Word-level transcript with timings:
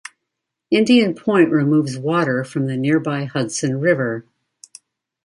Indian 0.71 1.13
Point 1.13 1.51
removes 1.51 1.95
water 1.95 2.43
from 2.43 2.65
the 2.65 2.75
nearby 2.75 3.25
Hudson 3.25 3.79
River. 3.79 4.25